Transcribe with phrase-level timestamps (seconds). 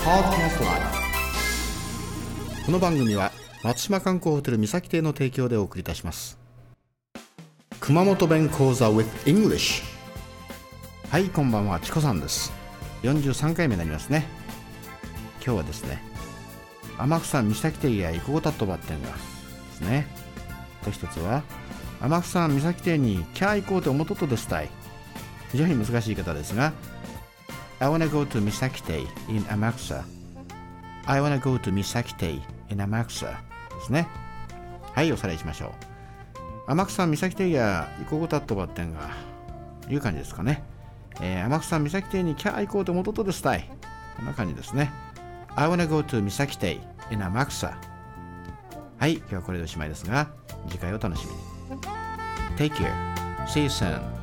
[0.00, 0.80] Podcast Live
[2.66, 3.30] この番組は
[3.62, 6.38] 松島観光ホテル三崎邸の提供でお送りいたします。
[7.78, 9.84] 熊本弁講座 with English
[11.10, 12.52] はいこんばんはチコさんです。
[13.02, 14.26] 43回目になりますね。
[15.44, 16.02] 今日はですね
[16.98, 19.14] 天草三崎邸や生後タットバッテンがで
[19.72, 20.08] すね。
[20.82, 21.44] と一つは
[22.00, 24.70] 天草三崎邸にキャー行こうと思っとっとですたい。
[25.52, 26.72] 非常に難しい言い方ですが
[27.80, 30.04] I wanna go to 三崎邸 in 天草
[31.06, 33.34] I wanna go to 三崎邸 in 天草で
[33.84, 34.08] すね。
[34.94, 35.70] はいおさらいしましょう。
[36.66, 39.10] 天草三崎邸や行こうたっとばってんが
[39.88, 40.62] いう感じですかね、
[41.20, 43.70] えー、天草三崎邸にキャー行こうと思っとですたい
[44.16, 44.90] こんな感じですね。
[45.54, 47.78] I wanna go to 三崎邸 in 天草
[48.98, 50.28] はい今日はこれでおしまいですが
[50.68, 51.88] 次回お楽しみに。
[52.56, 52.92] Take care.
[53.46, 54.17] See you soon.